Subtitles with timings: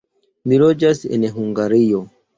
[0.53, 2.01] Mi loĝas en Hungario.